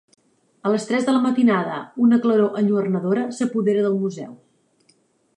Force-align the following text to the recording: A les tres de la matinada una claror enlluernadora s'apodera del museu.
A 0.67 0.69
les 0.75 0.85
tres 0.91 1.03
de 1.09 1.13
la 1.15 1.19
matinada 1.25 1.75
una 2.05 2.19
claror 2.23 2.57
enlluernadora 2.61 3.27
s'apodera 3.41 3.83
del 3.89 3.99
museu. 4.07 4.33